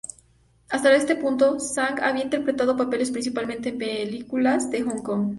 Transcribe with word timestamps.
Hasta 0.69 0.91
ese 0.95 1.15
punto, 1.15 1.57
Tsang 1.57 1.99
había 2.01 2.23
interpretado 2.23 2.75
papeles 2.75 3.11
principalmente 3.11 3.69
en 3.69 3.77
películas 3.77 4.71
de 4.71 4.81
Hong 4.81 5.03
Kong. 5.03 5.29